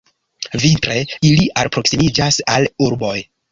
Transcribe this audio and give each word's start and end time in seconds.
Vintre 0.63 0.95
ili 1.31 1.45
alproksimiĝas 1.65 2.43
al 2.57 2.69
urboj. 2.89 3.15